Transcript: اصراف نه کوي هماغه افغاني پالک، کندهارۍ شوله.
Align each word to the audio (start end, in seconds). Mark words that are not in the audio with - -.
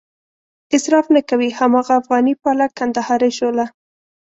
اصراف 0.77 1.05
نه 1.15 1.21
کوي 1.29 1.49
هماغه 1.59 1.93
افغاني 2.01 2.33
پالک، 2.43 2.71
کندهارۍ 2.79 3.31
شوله. 3.39 3.65